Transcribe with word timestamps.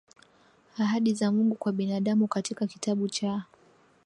ahadi 0.77 1.13
za 1.13 1.31
Mungu 1.31 1.55
kwa 1.55 1.71
binadamu 1.71 2.27
Katika 2.27 2.67
kitabu 2.67 3.09
cha 3.09 3.43